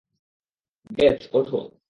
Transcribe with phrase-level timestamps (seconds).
[0.91, 1.71] Bathe, ওঠো।